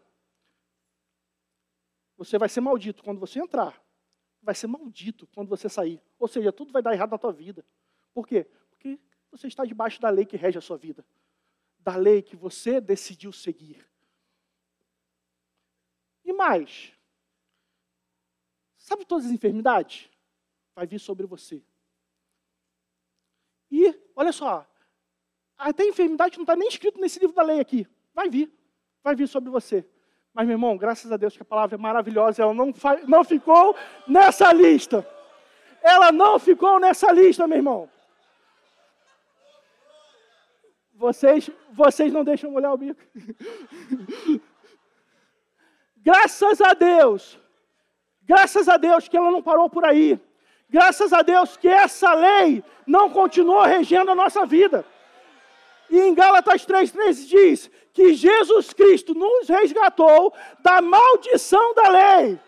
[2.17, 3.83] Você vai ser maldito quando você entrar.
[4.41, 6.01] Vai ser maldito quando você sair.
[6.17, 7.65] Ou seja, tudo vai dar errado na tua vida.
[8.13, 8.49] Por quê?
[9.35, 11.05] Você está debaixo da lei que rege a sua vida,
[11.77, 13.85] da lei que você decidiu seguir.
[16.23, 16.93] E mais,
[18.77, 20.09] sabe todas as enfermidades?
[20.73, 21.61] Vai vir sobre você.
[23.69, 24.65] E, olha só,
[25.57, 27.85] até enfermidade não está nem escrito nesse livro da lei aqui.
[28.13, 28.49] Vai vir,
[29.03, 29.85] vai vir sobre você.
[30.33, 32.73] Mas, meu irmão, graças a Deus que a palavra é maravilhosa, ela não,
[33.05, 33.75] não ficou
[34.07, 35.05] nessa lista.
[35.81, 37.94] Ela não ficou nessa lista, meu irmão.
[40.95, 43.01] Vocês, vocês não deixam molhar o bico.
[45.97, 47.37] Graças a Deus.
[48.23, 50.19] Graças a Deus que ela não parou por aí.
[50.69, 54.85] Graças a Deus que essa lei não continuou regendo a nossa vida.
[55.89, 62.39] E em Gálatas 3,13 diz que Jesus Cristo nos resgatou da maldição da lei,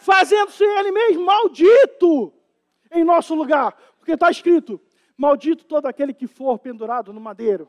[0.00, 2.32] fazendo-se Ele mesmo maldito
[2.90, 3.76] em nosso lugar.
[3.98, 4.80] Porque está escrito:
[5.16, 7.68] Maldito todo aquele que for pendurado no madeiro.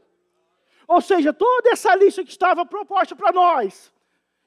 [0.88, 3.92] Ou seja, toda essa lista que estava proposta para nós,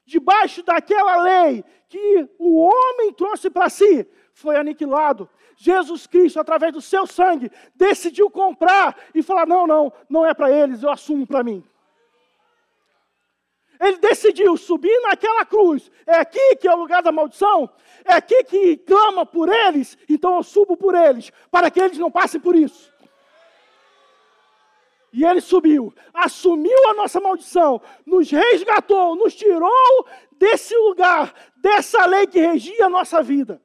[0.05, 5.29] debaixo daquela lei que o homem trouxe para si, foi aniquilado.
[5.55, 10.51] Jesus Cristo, através do seu sangue, decidiu comprar e falar: não, não, não é para
[10.51, 11.63] eles, eu assumo para mim.
[13.81, 15.89] Ele decidiu subir naquela cruz.
[16.05, 17.67] É aqui que é o lugar da maldição.
[18.05, 19.97] É aqui que clama por eles.
[20.07, 22.91] Então eu subo por eles, para que eles não passem por isso.
[25.11, 32.27] E ele subiu, assumiu a nossa maldição, nos resgatou, nos tirou desse lugar, dessa lei
[32.27, 33.61] que regia a nossa vida.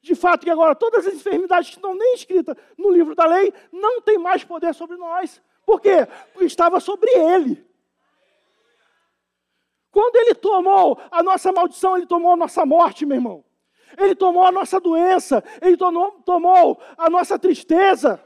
[0.00, 3.52] De fato, que agora todas as enfermidades que estão nem escritas no livro da lei
[3.72, 5.42] não têm mais poder sobre nós.
[5.66, 6.06] Por quê?
[6.32, 7.66] Porque estava sobre ele.
[9.90, 13.44] Quando ele tomou a nossa maldição, ele tomou a nossa morte, meu irmão.
[13.96, 18.22] Ele tomou a nossa doença, ele tomou, tomou a nossa tristeza.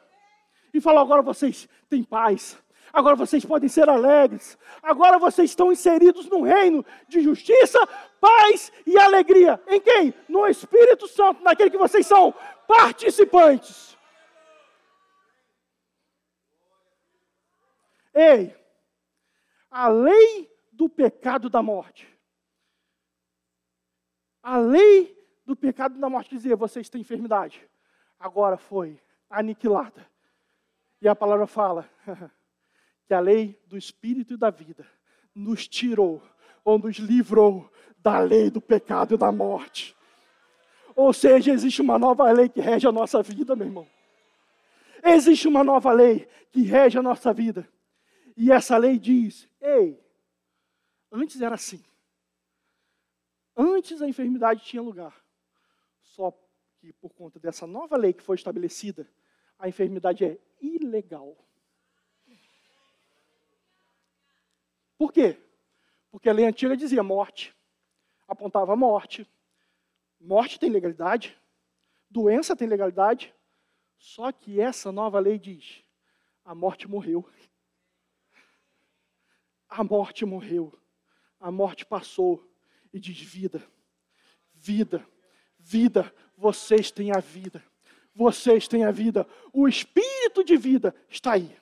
[0.72, 2.58] E falou: agora vocês têm paz,
[2.92, 7.78] agora vocês podem ser alegres, agora vocês estão inseridos no reino de justiça,
[8.20, 9.60] paz e alegria.
[9.68, 10.14] Em quem?
[10.28, 12.34] No Espírito Santo, naquele que vocês são
[12.66, 13.96] participantes.
[18.12, 18.54] Ei,
[19.70, 20.49] a lei
[20.80, 22.08] do pecado da morte.
[24.42, 25.14] A lei
[25.44, 27.68] do pecado da morte dizia: vocês têm enfermidade.
[28.18, 30.08] Agora foi aniquilada.
[31.02, 31.86] E a palavra fala
[33.06, 34.86] que a lei do espírito e da vida
[35.34, 36.22] nos tirou
[36.64, 39.94] ou nos livrou da lei do pecado e da morte.
[40.96, 43.86] Ou seja, existe uma nova lei que rege a nossa vida, meu irmão.
[45.04, 47.68] Existe uma nova lei que rege a nossa vida.
[48.34, 50.00] E essa lei diz: ei,
[51.10, 51.84] antes era assim.
[53.56, 55.14] Antes a enfermidade tinha lugar.
[56.02, 56.32] Só
[56.78, 59.08] que por conta dessa nova lei que foi estabelecida,
[59.58, 61.36] a enfermidade é ilegal.
[64.96, 65.38] Por quê?
[66.10, 67.54] Porque a lei antiga dizia morte,
[68.26, 69.26] apontava morte.
[70.20, 71.38] Morte tem legalidade,
[72.10, 73.34] doença tem legalidade,
[73.96, 75.84] só que essa nova lei diz:
[76.44, 77.28] a morte morreu.
[79.68, 80.79] A morte morreu.
[81.40, 82.46] A morte passou
[82.92, 83.66] e diz: vida,
[84.52, 85.04] vida,
[85.58, 87.64] vida, vocês têm a vida.
[88.14, 89.26] Vocês têm a vida.
[89.52, 91.58] O espírito de vida está aí.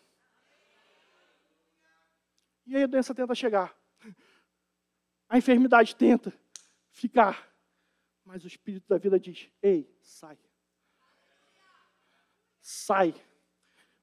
[2.67, 3.77] E aí a doença tenta chegar.
[5.29, 6.33] A enfermidade tenta
[6.91, 7.49] ficar.
[8.25, 10.39] Mas o espírito da vida diz: Ei, sai.
[12.61, 13.15] Sai.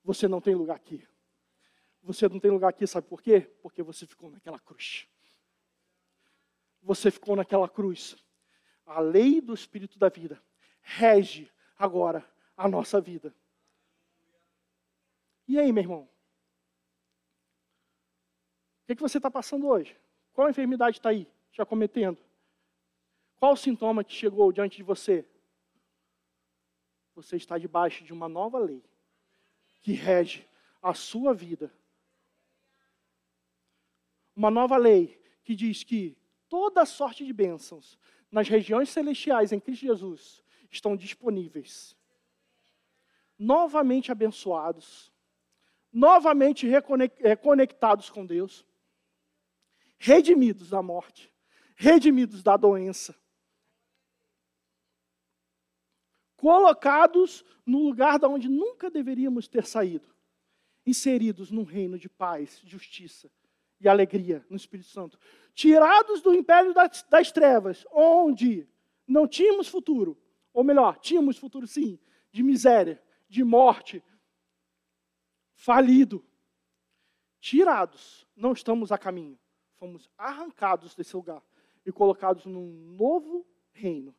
[0.03, 1.05] Você não tem lugar aqui.
[2.01, 3.41] Você não tem lugar aqui, sabe por quê?
[3.61, 5.07] Porque você ficou naquela cruz.
[6.85, 8.15] Você ficou naquela cruz.
[8.85, 10.41] A lei do Espírito da vida
[10.81, 13.35] rege agora a nossa vida.
[15.47, 16.09] E aí, meu irmão?
[18.83, 19.99] O que, é que você está passando hoje?
[20.31, 22.17] Qual enfermidade está aí, já cometendo?
[23.37, 25.27] Qual o sintoma que chegou diante de você?
[27.15, 28.83] Você está debaixo de uma nova lei
[29.81, 30.47] que rege
[30.81, 31.73] a sua vida
[34.35, 36.17] uma nova lei que diz que
[36.49, 37.97] toda sorte de bênçãos
[38.31, 41.95] nas regiões celestiais em Cristo Jesus estão disponíveis.
[43.37, 45.11] Novamente abençoados,
[45.91, 48.65] novamente reconectados com Deus,
[49.97, 51.31] redimidos da morte,
[51.75, 53.15] redimidos da doença,
[56.37, 60.13] colocados no lugar da onde nunca deveríamos ter saído,
[60.85, 63.31] inseridos num reino de paz, justiça
[63.79, 65.17] e alegria no Espírito Santo.
[65.55, 68.67] Tirados do império das, das trevas, onde
[69.07, 70.17] não tínhamos futuro,
[70.53, 71.97] ou melhor, tínhamos futuro sim,
[72.29, 74.03] de miséria, de morte,
[75.55, 76.23] falido.
[77.39, 79.39] Tirados, não estamos a caminho.
[79.77, 81.41] Fomos arrancados desse lugar
[81.85, 84.13] e colocados num novo reino,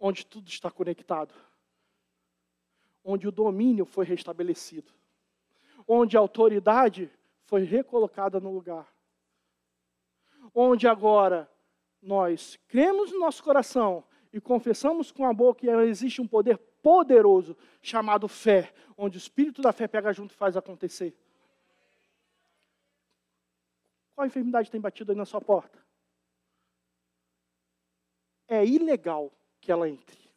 [0.00, 1.32] onde tudo está conectado,
[3.04, 4.92] onde o domínio foi restabelecido,
[5.86, 7.08] onde a autoridade
[7.44, 8.95] foi recolocada no lugar.
[10.54, 11.50] Onde agora
[12.00, 17.56] nós cremos no nosso coração e confessamos com a boca que existe um poder poderoso
[17.82, 21.14] chamado fé, onde o espírito da fé pega junto e faz acontecer.
[24.14, 25.84] Qual enfermidade tem batido aí na sua porta?
[28.48, 30.30] É ilegal que ela entre.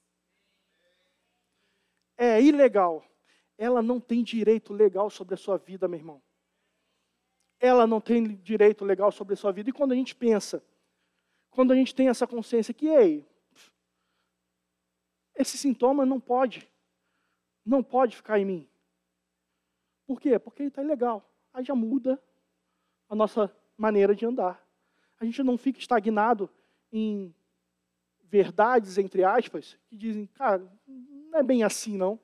[2.18, 3.06] É ilegal.
[3.58, 6.22] Ela não tem direito legal sobre a sua vida, meu irmão
[7.60, 9.70] ela não tem direito legal sobre a sua vida.
[9.70, 10.64] E quando a gente pensa,
[11.50, 13.26] quando a gente tem essa consciência que, ei,
[15.36, 16.70] esse sintoma não pode,
[17.66, 18.70] não pode ficar em mim.
[20.06, 20.40] Por quê?
[20.40, 21.24] Porque ele está ilegal.
[21.54, 22.22] Aí já muda
[23.08, 24.66] a nossa maneira de andar.
[25.20, 26.50] A gente não fica estagnado
[26.92, 27.34] em
[28.24, 32.20] verdades, entre aspas, que dizem, cara, não é bem assim não.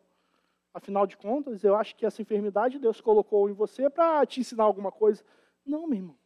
[0.76, 4.66] Afinal de contas, eu acho que essa enfermidade Deus colocou em você para te ensinar
[4.66, 5.24] alguma coisa.
[5.66, 6.18] Não, meu irmão.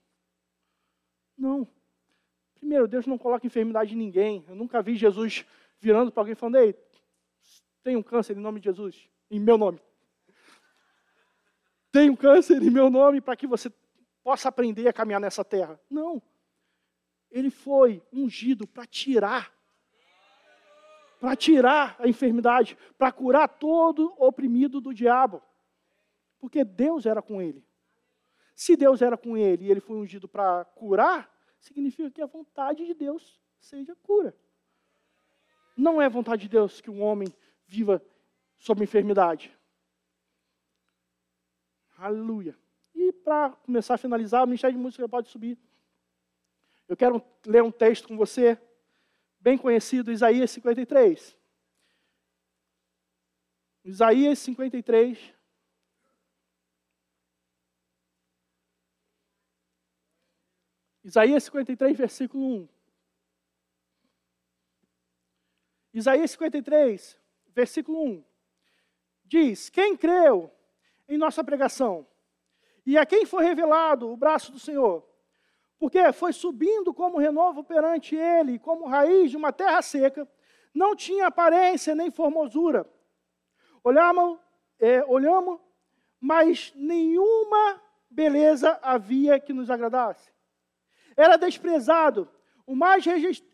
[1.38, 1.68] Não.
[2.56, 4.43] Primeiro, Deus não coloca enfermidade em ninguém.
[4.47, 5.45] Eu nunca vi Jesus
[5.80, 6.76] virando para alguém falando: Ei,
[7.84, 9.80] tem um câncer em nome de Jesus, em meu nome.
[11.93, 13.72] tenho câncer em meu nome para que você
[14.24, 15.80] possa aprender a caminhar nessa terra.
[15.88, 16.20] Não.
[17.30, 19.54] Ele foi ungido para tirar
[21.20, 25.44] para tirar a enfermidade, para curar todo oprimido do diabo.
[26.40, 27.64] Porque Deus era com ele.
[28.56, 32.86] Se Deus era com ele e ele foi ungido para curar, significa que a vontade
[32.86, 34.36] de Deus seja cura.
[35.76, 37.28] Não é vontade de Deus que um homem
[37.66, 38.04] viva
[38.58, 39.56] sob enfermidade.
[41.98, 42.58] Aleluia.
[42.96, 45.58] E para começar a finalizar, o Ministério de Música pode subir.
[46.88, 48.60] Eu quero ler um texto com você
[49.40, 51.38] bem conhecido, Isaías 53.
[53.84, 55.40] Isaías 53.
[61.04, 62.70] Isaías 53, versículo 1.
[65.92, 68.26] Isaías 53, versículo 1.
[69.26, 70.54] Diz: Quem creu
[71.08, 72.08] em nossa pregação?
[72.86, 75.09] E a quem foi revelado o braço do Senhor?
[75.80, 80.28] Porque foi subindo como renovo perante ele, como raiz de uma terra seca,
[80.74, 82.86] não tinha aparência nem formosura.
[83.82, 84.38] Olhamos,
[84.78, 85.58] é, olhamos,
[86.20, 90.30] mas nenhuma beleza havia que nos agradasse.
[91.16, 92.30] Era desprezado,
[92.68, 93.06] o mais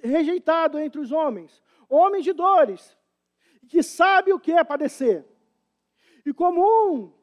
[0.01, 2.97] rejeitado entre os homens, homem de dores,
[3.69, 5.25] que sabe o que é padecer.
[6.25, 6.61] E como
[6.91, 7.13] um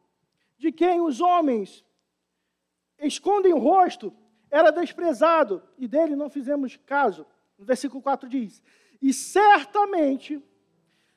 [0.57, 1.84] de quem os homens
[3.00, 4.16] escondem o rosto,
[4.53, 7.26] era desprezado e dele não fizemos caso.
[7.59, 8.62] No versículo 4 diz:
[9.00, 10.44] E certamente,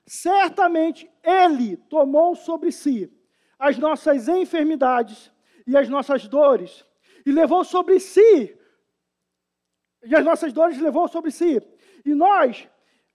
[0.07, 3.11] certamente ele tomou sobre si
[3.59, 5.31] as nossas enfermidades
[5.67, 6.85] e as nossas dores,
[7.25, 8.57] e levou sobre si,
[10.03, 11.61] e as nossas dores levou sobre si,
[12.05, 12.69] e nós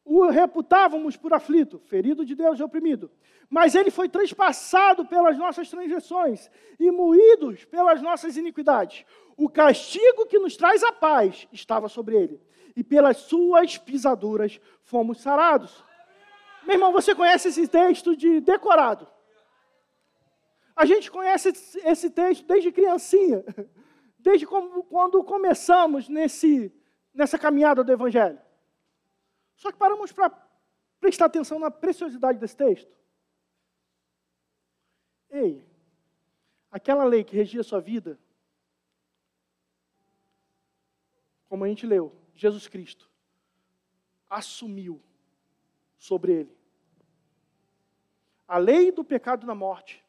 [0.04, 3.10] o reputávamos por aflito, ferido de Deus e oprimido.
[3.50, 6.48] Mas ele foi transpassado pelas nossas transgressões
[6.78, 9.04] e moídos pelas nossas iniquidades.
[9.36, 12.40] O castigo que nos traz a paz estava sobre ele,
[12.76, 15.84] e pelas suas pisaduras fomos sarados.
[16.62, 19.08] Meu irmão, você conhece esse texto de decorado?
[20.76, 21.48] A gente conhece
[21.84, 23.44] esse texto desde criancinha,
[24.16, 26.72] desde quando começamos nesse,
[27.12, 28.38] nessa caminhada do Evangelho.
[29.56, 30.30] Só que paramos para
[31.00, 32.99] prestar atenção na preciosidade desse texto.
[35.30, 35.64] Ei,
[36.70, 38.18] aquela lei que regia a sua vida,
[41.48, 43.10] como a gente leu, Jesus Cristo
[44.28, 45.02] assumiu
[45.96, 46.60] sobre ele
[48.50, 50.04] a lei do pecado na morte,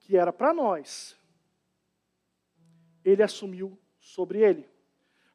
[0.00, 1.16] que era para nós,
[3.04, 4.68] ele assumiu sobre ele.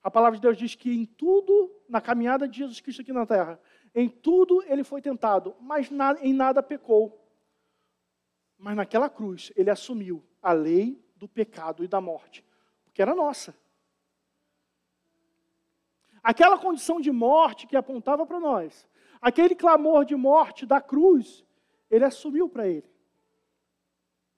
[0.04, 3.26] A palavra de Deus diz que em tudo, na caminhada de Jesus Cristo aqui na
[3.26, 3.58] terra,
[3.96, 5.90] em tudo ele foi tentado, mas
[6.22, 7.23] em nada pecou.
[8.64, 12.46] Mas naquela cruz ele assumiu a lei do pecado e da morte,
[12.86, 13.54] porque era nossa.
[16.24, 18.88] Aquela condição de morte que apontava para nós,
[19.22, 21.44] aquele clamor de morte da cruz,
[21.92, 22.90] ele assumiu para ele.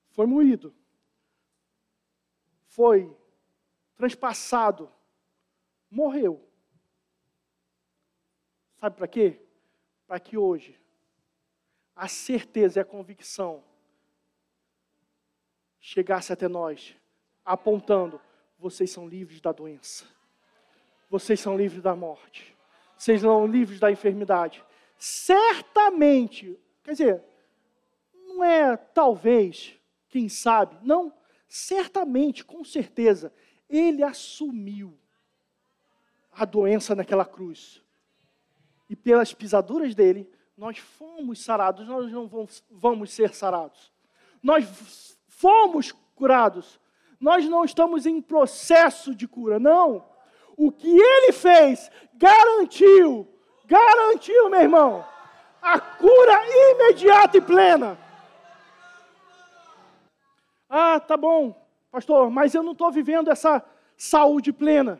[0.10, 0.74] Foi moído.
[2.66, 3.16] Foi
[3.96, 4.92] transpassado
[5.88, 6.44] morreu.
[8.80, 9.40] Sabe para quê?
[10.08, 10.82] Para que hoje
[11.96, 13.64] a certeza e a convicção
[15.86, 16.96] chegasse até nós,
[17.46, 18.20] apontando:
[18.58, 20.04] vocês são livres da doença,
[21.08, 22.56] vocês são livres da morte,
[22.98, 24.64] vocês são livres da enfermidade.
[24.98, 27.24] Certamente, quer dizer,
[28.14, 29.80] não é talvez,
[30.10, 31.14] quem sabe, não,
[31.48, 33.32] certamente, com certeza,
[33.70, 34.98] ele assumiu
[36.32, 37.84] a doença naquela cruz.
[38.90, 40.28] E pelas pisaduras dele,
[40.58, 42.28] nós fomos sarados, nós não
[42.72, 43.92] vamos, ser sarados.
[44.42, 45.15] Nós
[45.46, 46.80] fomos curados.
[47.20, 50.04] Nós não estamos em processo de cura, não.
[50.58, 53.28] O que ele fez garantiu,
[53.68, 55.06] garantiu, meu irmão,
[55.62, 56.34] a cura
[56.72, 57.96] imediata e plena.
[60.68, 61.56] Ah, tá bom,
[61.92, 63.64] pastor, mas eu não estou vivendo essa
[63.96, 65.00] saúde plena.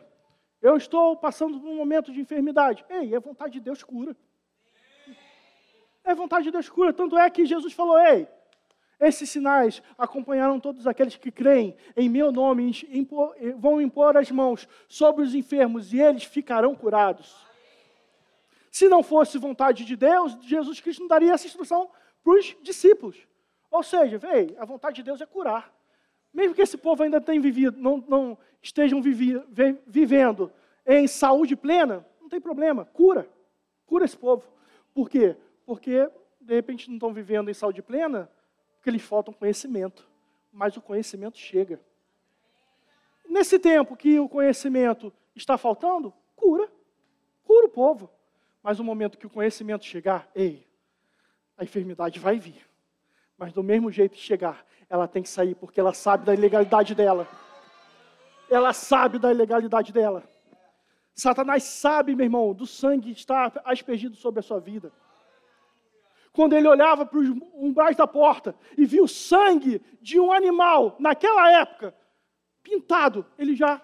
[0.62, 2.84] Eu estou passando por um momento de enfermidade.
[2.88, 4.16] Ei, é vontade de Deus cura.
[6.04, 6.92] É vontade de Deus cura.
[6.92, 8.28] Tanto é que Jesus falou: Ei,
[8.98, 12.72] esses sinais acompanharão todos aqueles que creem em meu nome,
[13.58, 17.46] vão impor as mãos sobre os enfermos e eles ficarão curados.
[18.70, 21.90] Se não fosse vontade de Deus, Jesus Cristo não daria essa instrução
[22.22, 23.16] para os discípulos.
[23.70, 25.72] Ou seja, ei, a vontade de Deus é curar.
[26.32, 29.40] Mesmo que esse povo ainda tenha vivido, não, não estejam vivi,
[29.86, 30.52] vivendo
[30.86, 33.28] em saúde plena, não tem problema, cura.
[33.86, 34.46] Cura esse povo.
[34.92, 35.36] Por quê?
[35.64, 36.08] Porque,
[36.40, 38.30] de repente, não estão vivendo em saúde plena,
[38.86, 40.08] porque eles faltam conhecimento.
[40.52, 41.80] mas o conhecimento chega.
[43.28, 46.70] Nesse tempo que o conhecimento está faltando, cura.
[47.42, 48.08] Cura o povo.
[48.62, 50.64] Mas no momento que o conhecimento chegar, ei,
[51.58, 52.64] a enfermidade vai vir.
[53.36, 56.94] Mas do mesmo jeito que chegar, ela tem que sair, porque ela sabe da ilegalidade
[56.94, 57.28] dela.
[58.48, 60.22] Ela sabe da ilegalidade dela.
[61.12, 64.92] Satanás sabe, meu irmão, do sangue que está aspergido sobre a sua vida.
[66.36, 70.94] Quando ele olhava para os umbrais da porta e viu o sangue de um animal,
[70.98, 71.94] naquela época,
[72.62, 73.80] pintado, ele já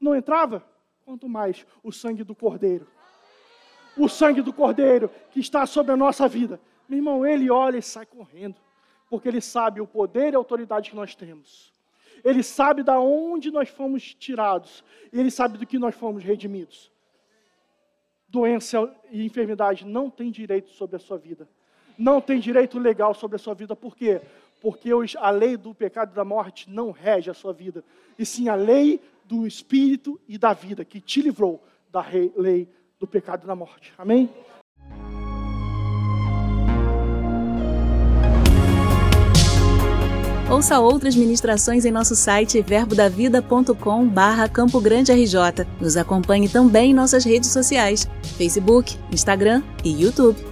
[0.00, 0.66] não entrava?
[1.04, 2.88] Quanto mais o sangue do cordeiro.
[3.96, 6.60] O sangue do cordeiro que está sobre a nossa vida.
[6.88, 8.56] Meu irmão, ele olha e sai correndo,
[9.08, 11.72] porque ele sabe o poder e a autoridade que nós temos.
[12.24, 14.82] Ele sabe da onde nós fomos tirados,
[15.12, 16.90] e ele sabe do que nós fomos redimidos.
[18.26, 21.48] Doença e enfermidade não têm direito sobre a sua vida.
[22.02, 23.76] Não tem direito legal sobre a sua vida.
[23.76, 24.20] Por quê?
[24.60, 24.90] Porque
[25.20, 27.84] a lei do pecado e da morte não rege a sua vida,
[28.18, 32.04] e sim a lei do espírito e da vida que te livrou da
[32.36, 33.92] lei do pecado e da morte.
[33.96, 34.28] Amém?
[40.50, 45.64] Ouça outras ministrações em nosso site verbodavida.com barra Campo Grande RJ.
[45.80, 50.51] Nos acompanhe também em nossas redes sociais, Facebook, Instagram e YouTube.